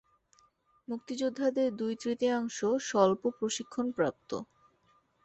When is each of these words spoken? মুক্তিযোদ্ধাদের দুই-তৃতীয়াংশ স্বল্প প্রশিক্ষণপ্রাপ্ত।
মুক্তিযোদ্ধাদের 0.87 1.69
দুই-তৃতীয়াংশ 1.75 2.57
স্বল্প 2.81 3.21
প্রশিক্ষণপ্রাপ্ত। 3.37 4.31